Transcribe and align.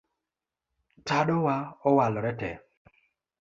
Tadowa 1.07 1.55
owalore 1.87 2.31
tee 2.39 2.57